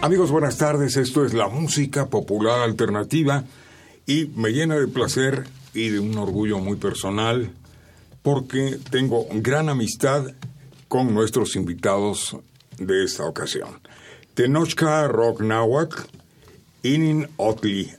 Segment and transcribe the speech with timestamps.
[0.00, 0.96] Amigos, buenas tardes.
[0.96, 3.44] Esto es la música popular alternativa
[4.06, 7.50] y me llena de placer y de un orgullo muy personal
[8.22, 10.26] porque tengo gran amistad
[10.88, 12.36] con nuestros invitados
[12.78, 13.68] de esta ocasión.
[14.34, 16.02] Tenochca Rock Nahuatl,
[16.82, 17.90] Inin Otli.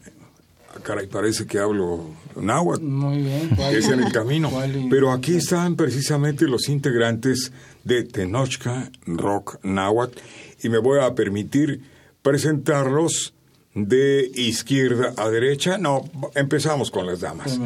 [0.70, 2.84] Ah, caray, parece que hablo náhuatl.
[2.84, 3.50] Muy bien.
[3.72, 4.52] Es en el camino.
[4.90, 7.52] Pero aquí están precisamente los integrantes
[7.84, 10.20] de Tenochca Rock Nahuatl
[10.66, 11.82] y me voy a permitir
[12.24, 13.36] presentarlos
[13.76, 15.78] de izquierda a derecha.
[15.78, 17.60] No, empezamos con las damas.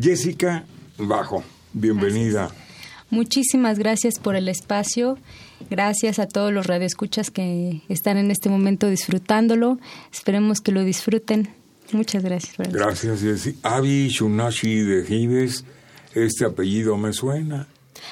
[0.00, 0.64] Jessica
[0.98, 2.52] Bajo, bienvenida.
[3.10, 5.18] Muchísimas gracias por el espacio.
[5.68, 9.80] Gracias a todos los radioescuchas que están en este momento disfrutándolo.
[10.12, 11.48] Esperemos que lo disfruten.
[11.90, 12.72] Muchas gracias.
[12.72, 13.58] Gracias, Jessica.
[13.76, 15.64] Avi Shunashi de Gives.
[16.14, 17.66] Este apellido me suena.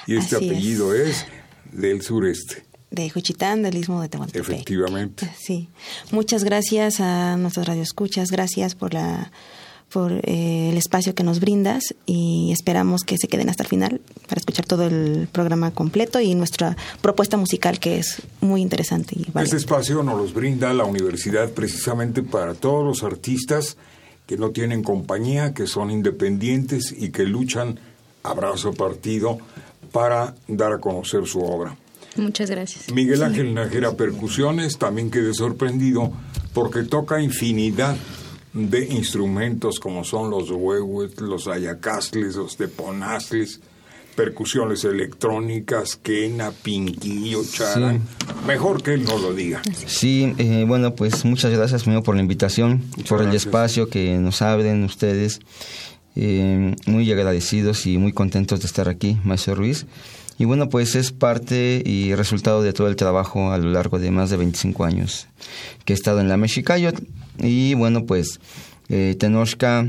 [0.05, 1.25] Y este apellido es
[1.71, 4.49] del sureste de Juchitán, del Istmo de Tehuantepec.
[4.49, 5.31] Efectivamente.
[5.39, 5.69] Sí.
[6.11, 9.31] Muchas gracias a nuestros radioescuchas, gracias por la
[9.89, 14.01] por eh, el espacio que nos brindas y esperamos que se queden hasta el final
[14.27, 19.15] para escuchar todo el programa completo y nuestra propuesta musical que es muy interesante.
[19.15, 23.77] Y Este espacio nos los brinda la universidad precisamente para todos los artistas
[24.25, 27.79] que no tienen compañía, que son independientes y que luchan
[28.23, 29.37] abrazo partido
[29.91, 31.77] para dar a conocer su obra.
[32.15, 32.91] Muchas gracias.
[32.91, 36.13] Miguel Ángel Najera Percusiones, también quedé sorprendido
[36.53, 37.95] porque toca infinidad
[38.53, 43.59] de instrumentos como son los huehuet, los ayacastles, los teponazles,
[44.15, 48.01] percusiones electrónicas, quena, pinquillo, charan.
[48.47, 49.61] Mejor que él no lo diga.
[49.85, 54.41] Sí, eh, bueno, pues muchas gracias primero por la invitación, por el espacio que nos
[54.41, 55.41] abren ustedes.
[56.15, 59.85] Eh, muy agradecidos y muy contentos de estar aquí, Maestro Ruiz.
[60.37, 64.11] Y bueno, pues es parte y resultado de todo el trabajo a lo largo de
[64.11, 65.27] más de 25 años
[65.85, 67.01] que he estado en la Mexicayot.
[67.39, 68.39] Y bueno, pues
[68.89, 69.87] eh, Tenochca,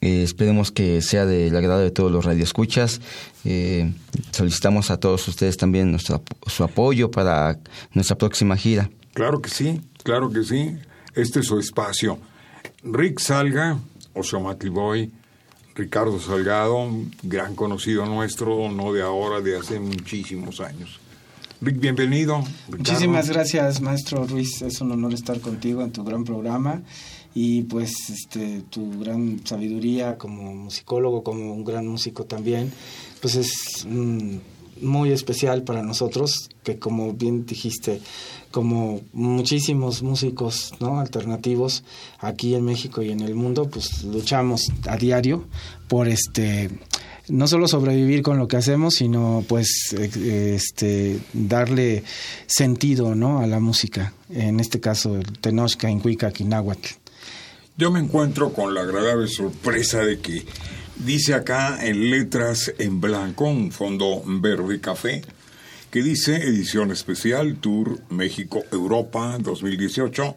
[0.00, 3.00] eh, esperemos que sea del agrado de todos los radioescuchas.
[3.44, 3.92] Eh,
[4.30, 7.58] solicitamos a todos ustedes también nuestro, su apoyo para
[7.92, 8.90] nuestra próxima gira.
[9.14, 10.76] Claro que sí, claro que sí.
[11.14, 12.18] Este es su espacio.
[12.84, 13.78] Rick Salga,
[14.14, 15.10] Osomatli Boy,
[15.78, 16.90] Ricardo Salgado,
[17.22, 20.98] gran conocido nuestro, no de ahora, de hace muchísimos años.
[21.60, 22.42] Rick, bienvenido.
[22.68, 24.60] Muchísimas gracias, maestro Ruiz.
[24.62, 26.82] Es un honor estar contigo en tu gran programa
[27.32, 32.72] y pues este tu gran sabiduría como musicólogo, como un gran músico también,
[33.20, 33.86] pues es
[34.82, 38.00] muy especial para nosotros que como bien dijiste
[38.50, 41.00] como muchísimos músicos ¿no?
[41.00, 41.84] alternativos
[42.18, 45.44] aquí en México y en el mundo, pues luchamos a diario
[45.88, 46.70] por este
[47.28, 52.02] no solo sobrevivir con lo que hacemos, sino pues este darle
[52.46, 53.40] sentido ¿no?
[53.40, 56.32] a la música, en este caso el Tenochca, Incuica.
[57.76, 60.44] Yo me encuentro con la agradable sorpresa de que
[61.04, 65.22] dice acá en letras en blanco, un fondo verde café,
[65.90, 70.36] que dice edición especial Tour México Europa 2018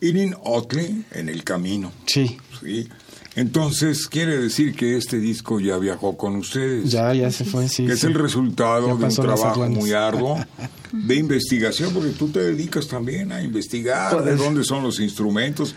[0.00, 1.92] Inin Otle en el camino.
[2.06, 2.36] Sí.
[2.60, 2.88] Sí.
[3.34, 6.90] Entonces, quiere decir que este disco ya viajó con ustedes.
[6.90, 7.86] Ya, ya se fue, sí.
[7.86, 10.38] Que es el resultado de un trabajo muy arduo
[10.92, 15.74] de investigación, porque tú te dedicas también a investigar de dónde son los instrumentos,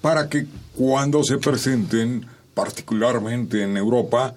[0.00, 4.36] para que cuando se presenten, particularmente en Europa,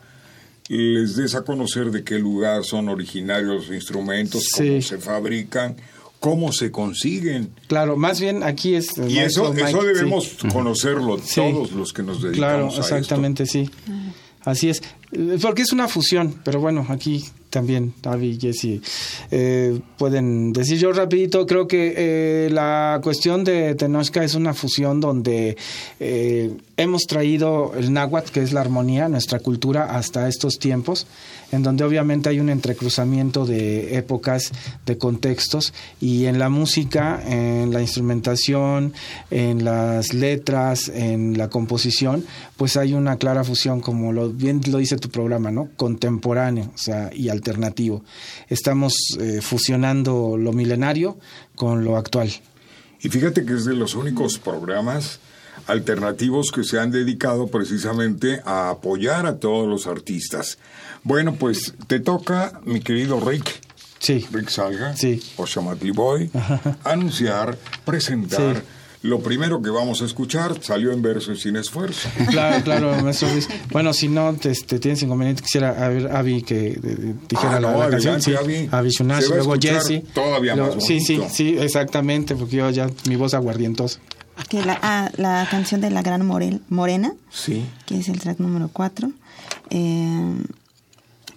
[0.68, 5.76] les des a conocer de qué lugar son originarios los instrumentos, cómo se fabrican,
[6.20, 7.52] cómo se consiguen.
[7.68, 8.98] Claro, más bien aquí es...
[8.98, 13.70] Y eso, eso debemos conocerlo todos los que nos dedicamos claro, exactamente, sí.
[14.42, 14.84] Así es,
[15.42, 18.82] porque es una fusión, pero bueno, aquí también, Avi, Jesse,
[19.32, 20.78] eh, pueden decir.
[20.78, 25.58] Yo rapidito, creo que eh, la cuestión de Tenochca es una fusión donde
[26.00, 31.08] eh, hemos traído el náhuatl, que es la armonía, nuestra cultura, hasta estos tiempos,
[31.52, 34.52] en donde obviamente hay un entrecruzamiento de épocas,
[34.86, 38.94] de contextos, y en la música, en la instrumentación,
[39.32, 42.26] en las letras, en la composición,
[42.58, 45.70] pues hay una clara fusión, como lo, bien lo dice tu programa, ¿no?
[45.78, 48.04] Contemporáneo, o sea, y alternativo.
[48.50, 51.18] Estamos eh, fusionando lo milenario
[51.56, 52.32] con lo actual.
[53.02, 55.20] Y fíjate que es de los únicos programas
[55.68, 60.58] alternativos que se han dedicado precisamente a apoyar a todos los artistas.
[61.04, 63.62] Bueno, pues te toca, mi querido Rick.
[64.00, 64.26] Sí.
[64.32, 64.96] Rick Salga.
[64.96, 65.22] Sí.
[65.38, 66.30] O Shamatli Boy.
[66.84, 68.62] Anunciar, presentar.
[69.02, 72.10] Lo primero que vamos a escuchar salió en verso sin esfuerzo.
[72.32, 73.48] Claro, claro, maestro Luis.
[73.72, 77.72] Bueno, si no este, tienes inconveniente, quisiera a ver, Avi que eh, dijera Ah, la,
[77.72, 78.20] no, la canción.
[78.20, 78.32] Sí,
[79.30, 80.02] luego Jesse.
[80.12, 84.00] todavía más Sí, sí, sí, exactamente, porque yo ya mi voz aguardientosa.
[84.50, 87.66] Que la, ah, la canción de La Gran Morel- Morena, Sí.
[87.86, 89.12] que es el track número 4.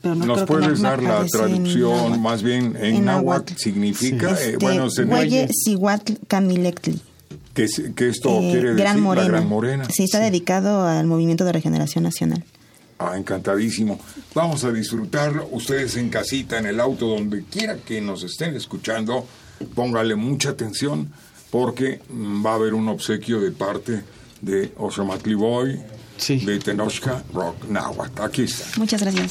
[0.00, 3.54] pero no ¿Nos puedes dar la traducción más bien en, En náhuatl?
[3.56, 7.00] Significa, Este, eh, bueno, se- Huelle Sihuatl Camilectli.
[7.54, 7.66] que,
[7.96, 9.26] que esto Eh, quiere decir Gran Morena.
[9.26, 9.84] la Gran Morena.
[9.92, 12.44] Sí, está dedicado al movimiento de regeneración nacional.
[13.00, 13.98] Ah, encantadísimo.
[14.34, 15.48] Vamos a disfrutarlo.
[15.50, 19.26] Ustedes en casita, en el auto, donde quiera que nos estén escuchando,
[19.74, 21.10] póngale mucha atención
[21.50, 24.02] porque mm, va a haber un obsequio de parte
[24.40, 25.80] de Oshomatli Boy,
[26.16, 26.40] Sí.
[26.44, 28.22] de Tenochca Rock Nahuatl.
[28.22, 28.64] Aquí está.
[28.78, 29.30] Muchas gracias.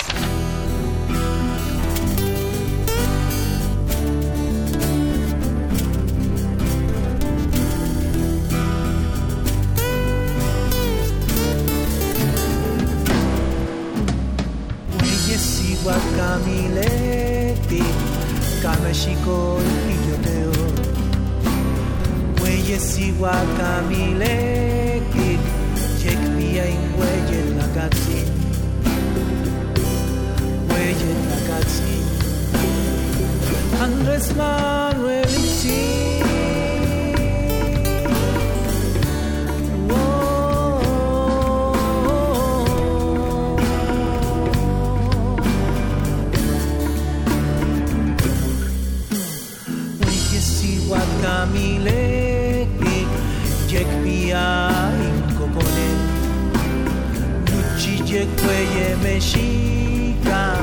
[59.17, 60.53] Meshika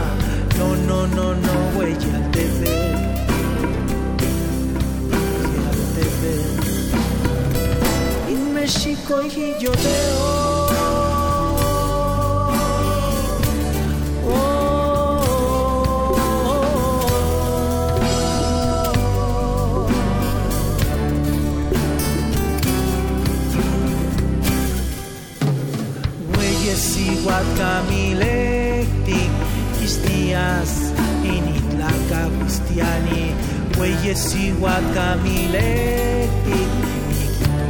[0.58, 2.93] No, no, no, no, huella al deber
[6.24, 6.54] deber
[8.30, 9.70] Y México y yo
[26.36, 29.28] Hueyes igual Camileti,
[29.78, 30.92] Cristias,
[31.22, 33.34] Initlaca, Cristiani,
[33.76, 36.60] Hueyes igual Camileti,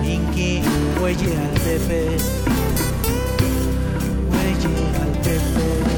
[0.04, 0.62] Inki,
[1.00, 2.16] Hueye al bebé,
[4.30, 5.93] Hueye al bebé.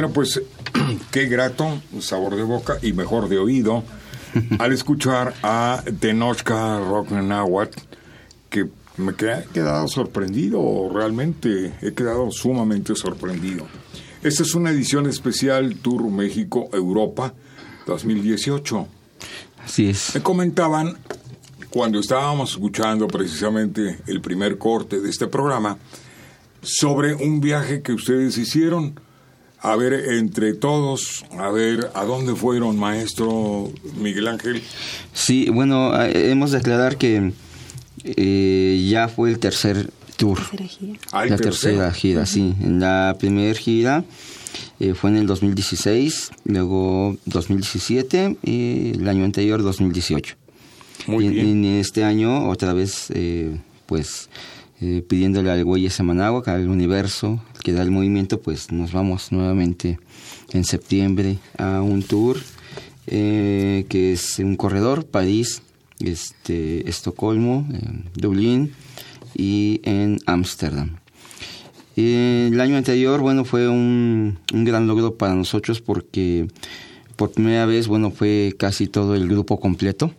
[0.00, 0.40] Bueno, pues
[1.10, 3.84] qué grato sabor de boca y mejor de oído
[4.58, 7.78] al escuchar a Tenochca Rock Nahuatl,
[8.48, 8.66] que
[8.96, 13.66] me he quedado sorprendido, realmente he quedado sumamente sorprendido.
[14.22, 17.34] Esta es una edición especial Tour México-Europa
[17.86, 18.86] 2018.
[19.62, 20.14] Así es.
[20.14, 20.96] Me comentaban
[21.68, 25.76] cuando estábamos escuchando precisamente el primer corte de este programa
[26.62, 28.98] sobre un viaje que ustedes hicieron.
[29.62, 34.62] A ver, entre todos, a ver, ¿a dónde fueron, maestro Miguel Ángel?
[35.12, 37.32] Sí, bueno, eh, hemos de aclarar que
[38.04, 40.38] eh, ya fue el tercer tour.
[40.38, 41.00] Tercera gira.
[41.12, 42.54] Ah, la tercera gira, sí.
[42.60, 44.04] En la primera gira
[44.78, 50.36] eh, fue en el 2016, luego 2017 y el año anterior 2018.
[51.06, 51.46] Muy y, bien.
[51.46, 54.28] y en este año otra vez, eh, pues
[54.80, 59.32] eh, pidiéndole al güey ese Managua, al universo que da el movimiento, pues nos vamos
[59.32, 59.98] nuevamente
[60.52, 62.38] en septiembre a un tour
[63.06, 65.62] eh, que es un corredor, París,
[65.98, 67.66] este, Estocolmo,
[68.14, 68.72] Dublín
[69.34, 70.96] y en Ámsterdam.
[71.96, 76.46] El año anterior, bueno, fue un, un gran logro para nosotros porque
[77.16, 80.10] por primera vez, bueno, fue casi todo el grupo completo.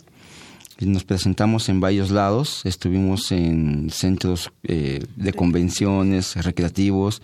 [0.81, 7.21] Nos presentamos en varios lados, estuvimos en centros eh, de convenciones, recreativos,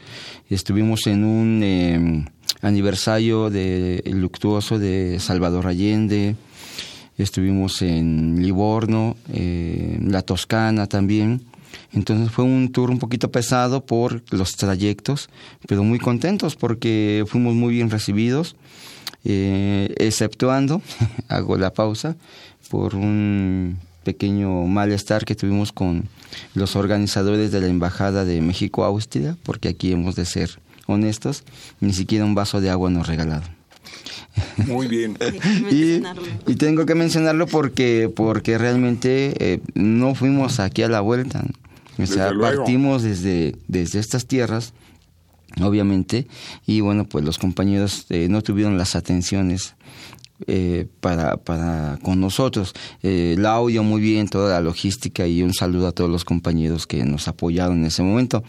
[0.48, 2.26] estuvimos en un eh,
[2.62, 6.36] aniversario de, luctuoso de Salvador Allende,
[7.18, 11.42] estuvimos en Livorno, eh, en la Toscana también.
[11.94, 15.30] Entonces fue un tour un poquito pesado por los trayectos,
[15.68, 18.56] pero muy contentos porque fuimos muy bien recibidos,
[19.26, 20.82] eh, exceptuando,
[21.28, 22.16] hago la pausa,
[22.70, 26.08] por un pequeño malestar que tuvimos con
[26.54, 31.44] los organizadores de la Embajada de México-Austria, porque aquí hemos de ser honestos,
[31.82, 33.50] ni siquiera un vaso de agua nos regalaron.
[34.66, 35.18] Muy bien.
[35.72, 36.02] Y,
[36.50, 41.44] y tengo que mencionarlo porque, porque realmente eh, no fuimos aquí a la vuelta.
[41.98, 42.64] O sea, luego.
[42.64, 44.74] partimos desde, desde estas tierras,
[45.62, 46.28] obviamente,
[46.66, 49.76] y bueno, pues los compañeros eh, no tuvieron las atenciones
[50.46, 52.74] eh, para, para con nosotros.
[53.02, 56.86] Eh, el audio muy bien, toda la logística y un saludo a todos los compañeros
[56.86, 58.44] que nos apoyaron en ese momento.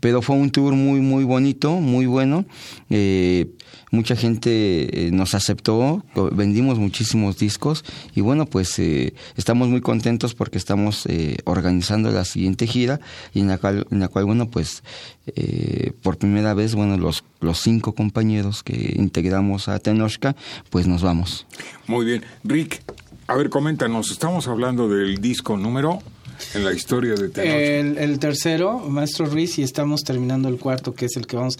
[0.00, 2.46] Pero fue un tour muy, muy bonito, muy bueno.
[2.88, 3.50] Eh,
[3.90, 10.34] mucha gente eh, nos aceptó, vendimos muchísimos discos y bueno, pues eh, estamos muy contentos
[10.34, 11.06] porque estamos
[11.44, 13.00] organizando la siguiente gira
[13.32, 14.82] y en la cual, en la cual bueno, pues
[16.02, 20.36] por primera vez, bueno, los, los cinco compañeros que integramos a Tenochca,
[20.70, 21.25] pues nos vamos.
[21.86, 22.24] Muy bien.
[22.44, 22.82] Rick,
[23.26, 26.00] a ver, coméntanos, estamos hablando del disco número
[26.54, 27.54] en la historia de Tenoch.
[27.54, 31.58] El, el tercero, Maestro Ruiz, y estamos terminando el cuarto, que es el que vamos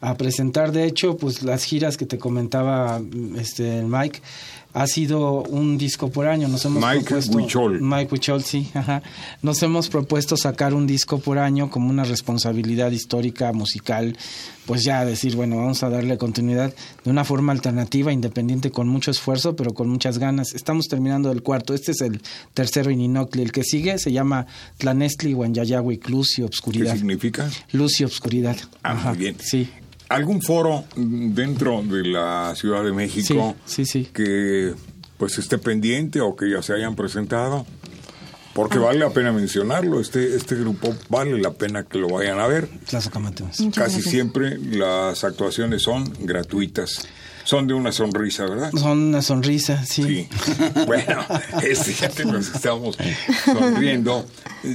[0.00, 0.72] a presentar.
[0.72, 3.00] De hecho, pues las giras que te comentaba
[3.36, 4.20] este Mike,
[4.78, 6.46] ha sido un disco por año.
[6.46, 7.68] Nos hemos Mike propuesto.
[7.80, 8.68] Mike Huichol, sí.
[8.74, 9.02] Ajá.
[9.42, 14.16] Nos hemos propuesto sacar un disco por año como una responsabilidad histórica, musical.
[14.66, 19.10] Pues ya decir, bueno, vamos a darle continuidad de una forma alternativa, independiente, con mucho
[19.10, 20.54] esfuerzo, pero con muchas ganas.
[20.54, 21.74] Estamos terminando el cuarto.
[21.74, 22.20] Este es el
[22.54, 23.42] tercero Ininocli.
[23.42, 26.94] El que sigue se llama Tlanestli, Guanyayagui, Luz y ¿Qué Obscuridad.
[26.94, 27.50] significa?
[27.72, 28.56] Luz y Obscuridad.
[28.84, 29.36] Ah, Ajá, muy bien.
[29.40, 29.68] Sí.
[30.08, 34.10] ¿Algún foro dentro de la Ciudad de México Sí, sí, sí.
[34.12, 34.74] que
[35.18, 37.66] pues esté pendiente o que ya se hayan presentado?
[38.54, 42.46] Porque vale la pena mencionarlo, este, este grupo vale la pena que lo vayan a
[42.48, 42.68] ver.
[43.46, 44.04] Casi gracias.
[44.04, 47.06] siempre las actuaciones son gratuitas.
[47.44, 48.70] Son de una sonrisa, ¿verdad?
[48.72, 50.02] Son una sonrisa, sí.
[50.04, 50.28] Sí.
[50.86, 51.24] Bueno,
[51.62, 52.98] este, ya que nos estamos
[53.44, 54.26] sonriendo.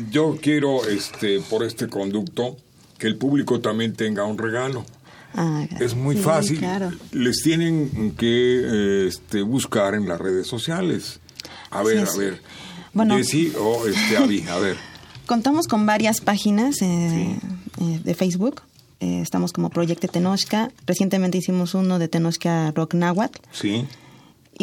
[0.09, 2.57] Yo quiero, este, por este conducto,
[2.97, 4.85] que el público también tenga un regalo.
[5.35, 6.59] Ah, Es muy sí, fácil.
[6.59, 6.91] Claro.
[7.11, 8.25] Les tienen que
[9.05, 11.19] eh, este, buscar en las redes sociales.
[11.71, 12.09] A Así ver, es.
[12.13, 12.41] a ver.
[12.93, 13.17] Bueno.
[13.17, 14.77] Jessy o este, Avi, a ver.
[15.25, 17.37] Contamos con varias páginas eh,
[17.81, 18.61] eh, de Facebook.
[18.99, 20.71] Eh, estamos como Proyecto Tenochca.
[20.85, 23.39] Recientemente hicimos uno de Tenochca Rock Nahuatl.
[23.51, 23.85] Sí.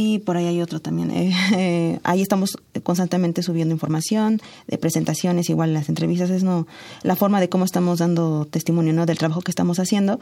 [0.03, 1.11] Y por ahí hay otro también.
[1.11, 6.67] Eh, eh, ahí estamos constantemente subiendo información de presentaciones, igual las entrevistas, es no
[7.03, 9.05] la forma de cómo estamos dando testimonio ¿no?
[9.05, 10.19] del trabajo que estamos haciendo.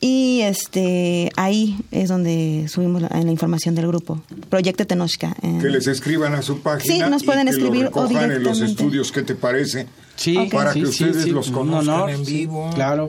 [0.00, 4.20] Y este ahí es donde subimos la, la información del grupo.
[4.50, 5.34] Proyecto Tenochca.
[5.42, 5.58] eh.
[5.60, 6.94] Que les escriban a su página.
[7.06, 8.70] Sí, nos y pueden que lo escribir o recojan en los directamente.
[8.72, 9.86] estudios, ¿qué te parece?
[10.16, 10.52] Sí, Ok.
[10.52, 12.70] Para sí, que sí, ustedes sí, los conozcan honor, en sí, vivo.
[12.74, 13.08] Claro.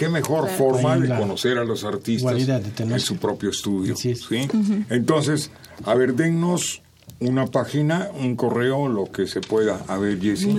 [0.00, 2.34] Qué mejor forma de conocer a los artistas
[2.78, 3.92] en su propio estudio.
[3.92, 4.00] Es.
[4.00, 4.48] ¿sí?
[4.88, 5.50] Entonces,
[5.84, 6.80] a ver, dennos
[7.18, 9.84] una página, un correo, lo que se pueda.
[9.88, 10.56] A ver, Jessy.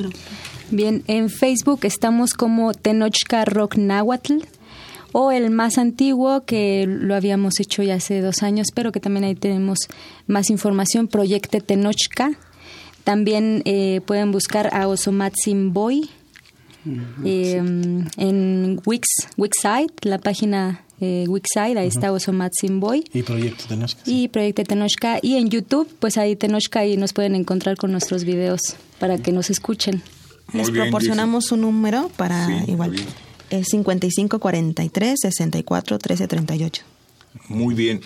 [0.70, 4.44] Bien, en Facebook estamos como Tenochca Rock Nahuatl
[5.12, 9.24] o el más antiguo que lo habíamos hecho ya hace dos años, pero que también
[9.24, 9.80] ahí tenemos
[10.28, 12.34] más información, Proyecte Tenochca.
[13.04, 16.12] También eh, pueden buscar a Osomatsin Boy
[17.26, 17.58] eh,
[18.18, 19.08] en Wix,
[19.38, 23.04] Wixsite, la página eh, Wixsite, ahí está Osomatsin Boy.
[23.14, 24.02] Y Proyecto Tenochca.
[24.06, 25.20] Y Proyecto Tenochca.
[25.22, 28.62] Y en YouTube, pues ahí Tenochca y nos pueden encontrar con nuestros videos
[29.00, 30.04] para que nos escuchen.
[30.54, 32.96] Les bien, proporcionamos un número para Sí, igual.
[33.50, 36.84] Es 55 43 64 13 38.
[37.48, 38.02] Muy bien.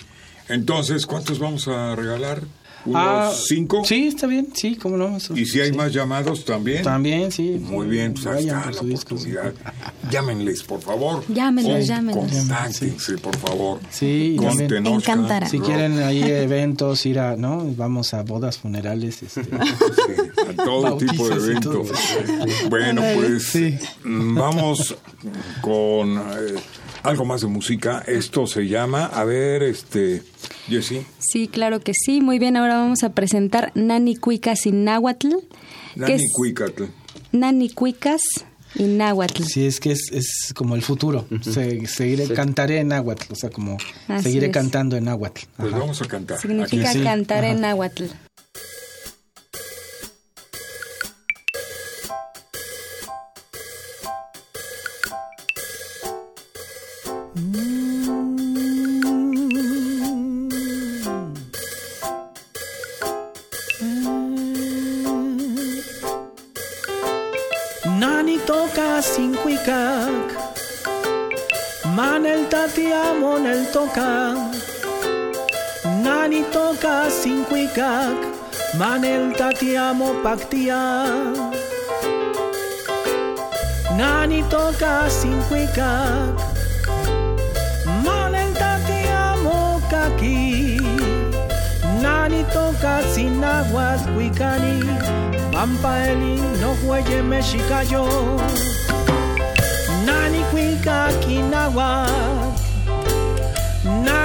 [0.48, 2.44] Entonces, ¿cuántos vamos a regalar?
[2.86, 3.84] ¿Unos Ah, cinco?
[3.84, 5.18] Sí, está bien, sí, cómo no.
[5.18, 5.76] eso- ¿Y si hay sí.
[5.78, 6.84] más llamados también?
[6.84, 7.60] También, sí.
[7.62, 8.74] Muy bien, pues ahí está la
[9.18, 9.34] sí.
[10.12, 11.24] Llámenles, por favor.
[11.28, 12.32] Llámenos, O llámenos.
[12.32, 13.80] Contáctense, por favor.
[13.90, 14.62] Sí, Con.
[14.62, 15.48] Encantará.
[15.50, 17.66] Si quieren ahí eventos, ir a, ¿no?
[17.76, 19.50] Vamos a bodas, funerales, este, Sí,
[20.60, 21.88] a todo tipo de eventos.
[22.70, 23.78] Bueno, pues Sí.
[24.04, 24.96] vamos
[25.62, 26.56] con eh,
[27.06, 28.04] algo más de música.
[28.08, 30.24] Esto se llama, a ver, este,
[30.68, 32.22] Jessy, Sí, claro que sí.
[32.22, 35.30] Muy bien, ahora vamos a presentar Nani Cuicas y Náhuatl.
[35.96, 36.84] Nani Cuicatl.
[37.32, 38.22] Nani Cuicas
[38.76, 39.44] y Náhuatl.
[39.44, 41.26] Sí, es que es, es como el futuro.
[41.42, 44.52] Se- seguiré, cantaré en náhuatl, o sea, como Así seguiré es.
[44.52, 45.42] cantando en náhuatl.
[45.58, 45.80] Pues Ajá.
[45.80, 46.40] vamos a cantar.
[46.40, 47.54] Significa sí, cantar ajá.
[47.54, 48.04] en náhuatl.
[76.04, 78.18] Nani toca sin cuicac,
[78.80, 80.82] manel tatiamo pactia.
[83.98, 86.36] Nani toca sin cuicac,
[88.06, 90.78] manel tatiamo kaki.
[92.02, 94.80] Nani toca sin aguas cuicani,
[95.54, 98.06] pampaeli no huelle mexicayo.
[100.06, 102.06] Nani cuica quinagua,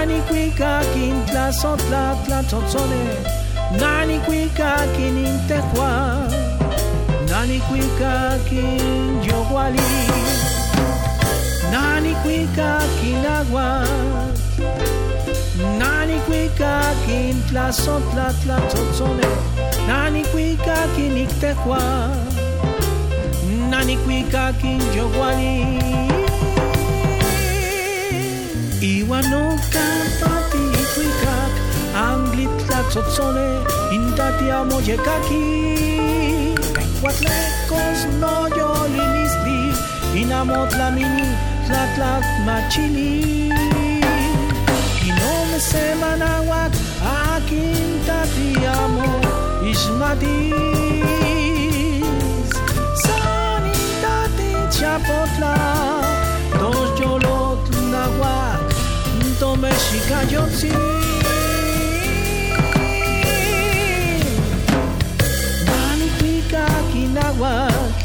[0.00, 3.02] Nani qui kakin tla son tla tzotzone.
[3.80, 5.90] Nani qui kakin intekwa.
[7.30, 9.90] Nani qui kakin yoguali.
[11.72, 13.68] Nani qui kakin agua.
[15.80, 19.28] Nani qui kakin tla son tla tzotzone.
[19.86, 21.82] Nani qui kakin intekwa.
[23.70, 26.09] Nani qui kakin yoguali.
[38.20, 39.60] No yolinistli,
[40.20, 41.28] inamot la mini,
[41.66, 43.50] tlatlat machili.
[45.06, 49.10] Y no me se manahuac, a quinta te amo,
[49.70, 50.54] ismatis.
[53.04, 55.54] Sanitati chapotla,
[56.58, 57.62] dos yolot
[57.92, 58.69] nahuac,
[59.60, 60.70] to mexica yotzi.
[65.66, 68.02] Nani cuica quinahuac,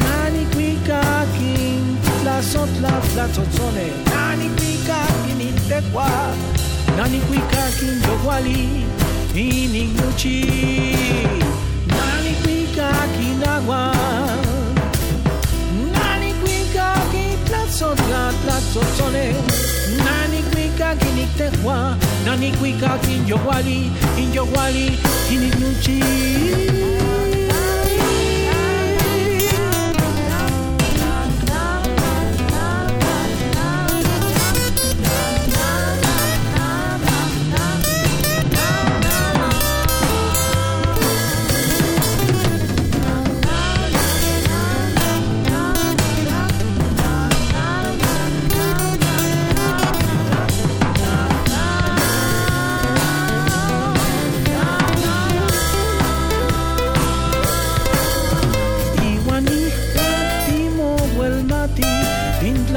[0.00, 1.00] Nani cuica
[1.34, 6.10] quin tlazotla tlatzotzone Nani cuica quin intecua
[6.96, 8.84] Nani cuica quin yoguali
[9.34, 10.38] inignuchi
[11.86, 13.92] Nani cuica quin agua
[15.92, 24.32] Nani cuica quin tlazotla tlatzotzone Nani cuica quin intecua Nani cuica quin yoguali in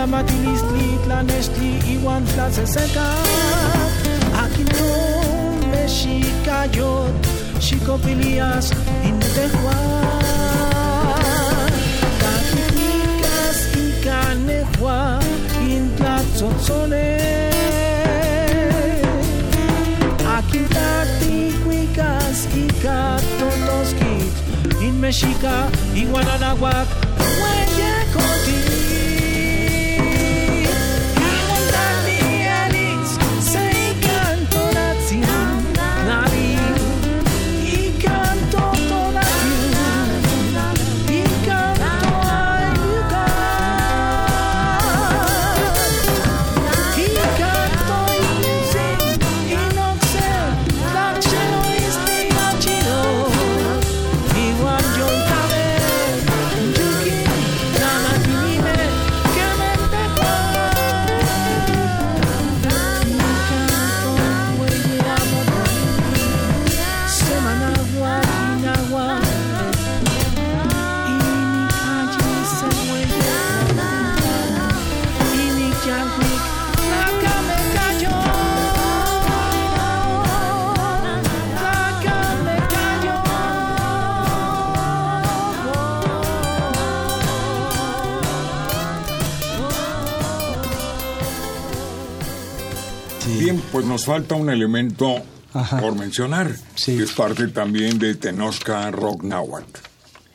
[0.09, 3.07] tintla matilistli, tlanestli, iwan tlaseseca.
[4.43, 7.13] Aquí no mexicayot,
[7.59, 8.71] xicopilias,
[9.03, 9.77] intejua.
[12.19, 15.19] Caquiticas y canejua,
[15.61, 17.19] intlatzotzone.
[20.37, 24.33] Aquintati, cuicas y catotoskit,
[24.81, 26.98] in Mexica, Iguananahuac,
[94.09, 95.17] falta un elemento
[95.53, 95.79] Ajá.
[95.79, 96.97] por mencionar, Sí.
[96.97, 99.79] que es parte también de Tenochca Rock Náhuatl.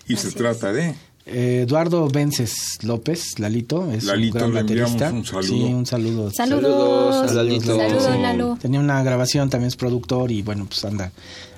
[0.06, 0.94] Y se trata de...
[1.26, 5.16] Eh, Eduardo Vences López, Lalito, es Lalito, un le gran enviamos baterista.
[5.16, 5.66] un saludo.
[5.66, 6.30] Sí, un saludo.
[6.30, 7.14] Saludos.
[7.16, 7.76] Saludos a Lalito.
[7.78, 8.20] Saludos.
[8.20, 8.58] Lalo.
[8.60, 11.10] Tenía una grabación, también es productor y bueno, pues anda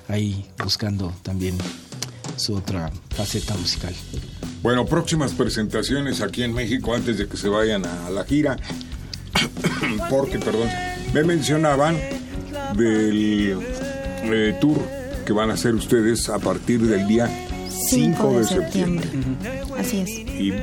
[0.07, 1.57] ahí buscando también
[2.37, 3.93] su otra faceta musical.
[4.63, 8.57] Bueno, próximas presentaciones aquí en México antes de que se vayan a la gira.
[10.09, 10.69] Porque, perdón,
[11.13, 11.97] me mencionaban
[12.75, 13.57] del
[14.23, 14.77] eh, tour
[15.25, 17.29] que van a hacer ustedes a partir del día
[17.89, 19.07] 5 de septiembre.
[19.77, 20.09] Así es.
[20.09, 20.53] Y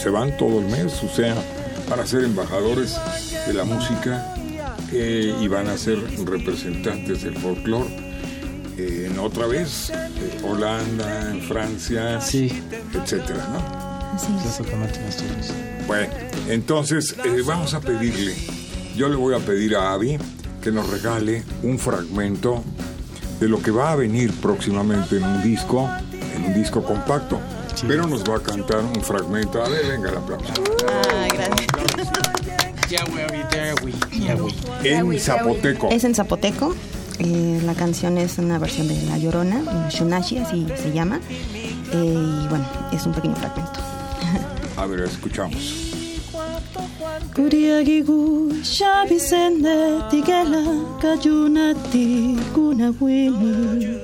[0.00, 1.34] se van todo el mes, o sea,
[1.88, 2.96] van a ser embajadores
[3.46, 4.34] de la música
[4.92, 7.88] eh, y van a ser representantes del folclore.
[8.78, 12.50] eh, en otra vez, eh, Holanda, en Francia, Sí.
[12.94, 14.14] etcétera, ¿no?
[14.14, 15.52] Así es.
[15.86, 16.06] Bueno,
[16.48, 18.34] entonces eh, vamos a pedirle,
[18.96, 20.18] yo le voy a pedir a Avi
[20.62, 22.62] que nos regale un fragmento
[23.40, 25.88] de lo que va a venir próximamente en un disco,
[26.34, 27.40] en un disco compacto.
[27.88, 29.62] Pero nos va a cantar un fragmento.
[29.62, 30.52] A ver, venga el aplauso.
[30.88, 31.72] Ah, gracias.
[34.84, 35.88] En zapoteco.
[35.90, 36.74] Es en zapoteco.
[37.18, 41.20] eh, la canción es una versión de La Llorona, una Shunashi, así se llama.
[41.92, 43.80] Eh, y bueno, es un pequeño fragmento.
[44.76, 45.91] A ver, escuchamos.
[47.34, 48.18] Kuriagigu
[48.74, 49.76] xabi zende
[50.10, 50.62] tigela
[51.02, 54.00] kajunati kunawini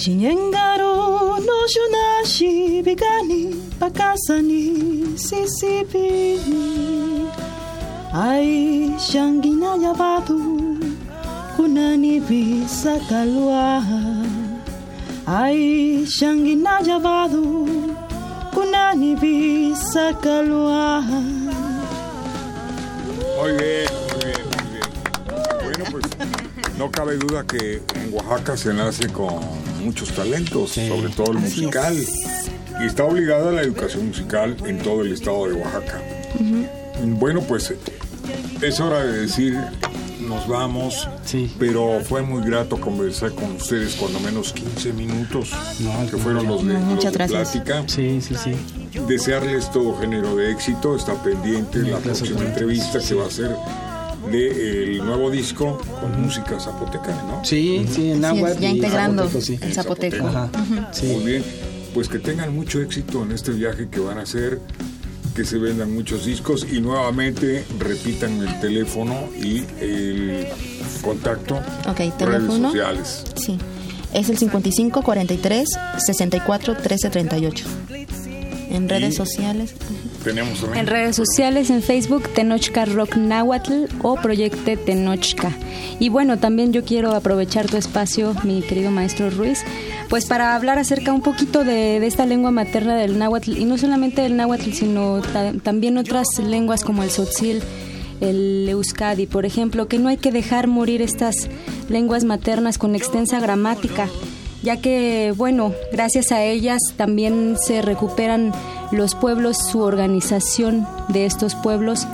[0.00, 0.94] Shinen garo
[1.46, 3.42] no shunashi bigani
[3.80, 4.62] pakasani
[5.26, 6.64] sisipini
[8.14, 10.40] Ai shangina yabadu
[11.56, 13.82] kunani bisakalua
[15.26, 17.44] Ai shangina yabadu
[18.54, 21.02] kunani bisakalua
[26.78, 29.34] no cabe duda que en Oaxaca se nace con
[29.84, 31.96] muchos talentos, sobre todo el musical.
[32.80, 36.00] Y está obligada a la educación musical en todo el estado de Oaxaca.
[37.04, 37.72] Bueno, pues
[38.62, 39.56] es hora de decir,
[40.20, 41.52] nos vamos, Sí.
[41.58, 46.64] pero fue muy grato conversar con ustedes cuando menos 15 minutos, No, que fueron los
[46.66, 47.50] de, No, los muchas de gracias.
[47.52, 47.84] plática.
[47.88, 48.52] Sí, sí, sí.
[49.08, 50.96] Desearles todo género de éxito.
[50.96, 53.54] Está pendiente la próxima entrevista que va a ser
[54.30, 57.44] de el nuevo disco con música zapoteca, ¿no?
[57.44, 58.52] Sí, sí, en agua.
[58.58, 59.58] ya integrando sí.
[59.60, 60.26] el zapoteco.
[60.26, 60.50] Ajá.
[60.92, 61.06] Sí.
[61.06, 61.44] Muy bien.
[61.94, 64.60] Pues que tengan mucho éxito en este viaje que van a hacer,
[65.34, 70.46] que se vendan muchos discos y nuevamente repitan el teléfono y el
[71.02, 71.56] contacto.
[71.88, 72.68] Ok, redes teléfono.
[72.70, 73.24] sociales.
[73.36, 73.58] Sí.
[74.12, 75.68] Es el 55 43
[76.06, 77.64] 64 13 38.
[78.70, 79.74] En redes Y- sociales.
[80.78, 85.52] En redes sociales, en Facebook, Tenochca Rock Nahuatl o Proyecte Tenochca.
[85.98, 89.64] Y bueno, también yo quiero aprovechar tu espacio, mi querido maestro Ruiz,
[90.08, 93.78] pues para hablar acerca un poquito de, de esta lengua materna del náhuatl, y no
[93.78, 97.62] solamente del náhuatl, sino ta- también otras lenguas como el tzotzil,
[98.20, 101.34] el euskadi, por ejemplo, que no hay que dejar morir estas
[101.88, 104.08] lenguas maternas con extensa gramática
[104.62, 108.52] ya que, bueno, gracias a ellas también se recuperan
[108.90, 112.06] los pueblos, su organización de estos pueblos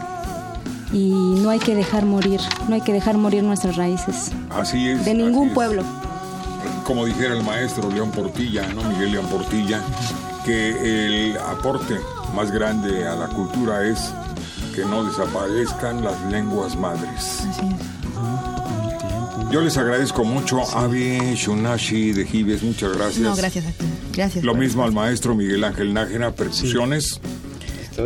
[0.93, 5.05] y no hay que dejar morir, no hay que dejar morir nuestras raíces, Así es.
[5.05, 5.55] de así ningún es.
[5.55, 5.83] pueblo.
[6.87, 8.83] como dijera el maestro León Portilla, ¿no?
[8.85, 9.81] Miguel León Portilla,
[10.45, 11.97] que el aporte
[12.35, 14.13] más grande a la cultura es
[14.75, 17.45] que no desaparezcan las lenguas madres.
[19.51, 23.21] Yo les agradezco mucho, Avi, Shunashi, de Gives, muchas gracias.
[23.21, 23.85] No, gracias a ti.
[24.13, 24.45] Gracias.
[24.45, 27.21] Lo mismo al maestro Miguel Ángel Nájera, percusiones,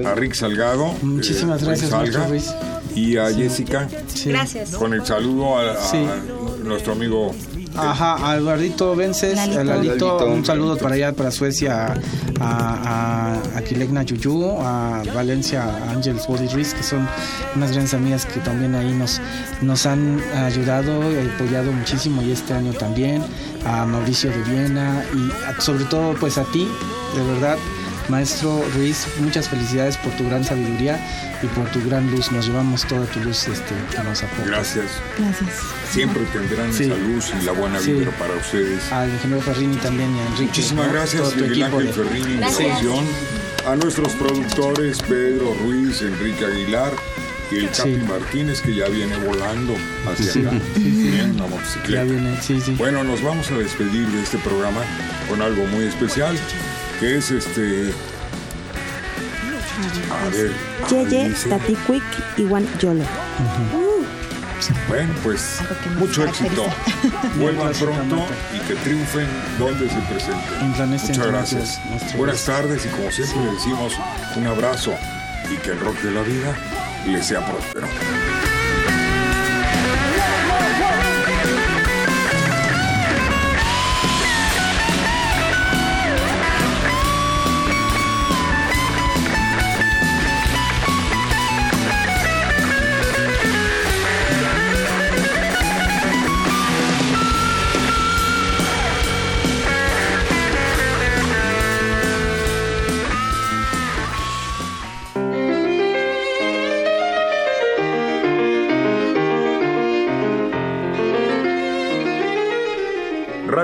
[0.05, 2.29] a Rick Salgado, Muchísimas eh, gracias, Salga,
[2.94, 4.29] y a Jessica, Sí.
[4.31, 4.70] Gracias.
[4.77, 6.05] con el saludo a, a Sí.
[6.64, 7.35] nuestro amigo
[7.81, 9.61] Ajá, a Eduardito Vences, Lalito.
[9.61, 10.27] a Lalito, Lalito.
[10.27, 11.95] un saludo para allá, para Suecia,
[12.41, 17.09] a, a, a Kilegna Yuyu, a Valencia, a Ángel Body Ruiz, que son
[17.57, 19.21] unas grandes amigas que también ahí nos,
[19.62, 21.01] nos han ayudado,
[21.35, 23.23] apoyado muchísimo y este año también,
[23.67, 26.69] a Mauricio de Viena y a- sobre todo pues a ti,
[27.17, 27.57] de verdad.
[28.09, 30.99] Maestro Ruiz, muchas felicidades por tu gran sabiduría
[31.42, 32.33] y por tu gran luz.
[32.33, 34.44] Nos llevamos toda tu luz este, que nos aporta.
[34.47, 34.87] Gracias.
[35.18, 35.51] Gracias.
[35.90, 36.85] Siempre tendrán Sí.
[36.85, 37.92] esa luz y la buena Sí.
[37.92, 38.90] vibra para ustedes.
[38.92, 40.44] Al ingeniero Ferrini también y a Enrique.
[40.44, 40.92] Muchísimas ¿no?
[40.94, 42.79] gracias, Miguel Ángel de- Ferrini, en Gracias.
[43.66, 46.92] A nuestros productores, Pedro Ruiz, Enrique Aguilar
[47.51, 47.77] y el Sí.
[47.77, 49.75] Capi Martínez, que ya viene volando
[50.11, 50.53] hacia Sí, acá.
[50.77, 50.90] sí, sí.
[51.11, 52.03] Bien, una Ya motocicleta.
[52.05, 52.73] viene, sí, sí.
[52.79, 54.81] Bueno, nos vamos a despedir de este programa
[55.29, 56.38] con algo muy especial,
[57.01, 57.93] que es este...
[60.11, 60.53] A ver,
[60.91, 62.03] Yeye, dice- Tatiquik,
[62.39, 63.05] Iwan Yolo.
[64.89, 65.61] Bueno, pues
[65.99, 66.67] mucho éxito.
[67.37, 69.27] Vuelvan pronto y que triunfen
[69.59, 70.89] donde se presenten.
[70.91, 71.81] Muchas gracias.
[72.17, 73.93] Buenas tardes y como siempre le decimos
[74.37, 74.93] un abrazo
[75.53, 76.57] y que el rock de la vida
[77.07, 77.87] les sea próspero.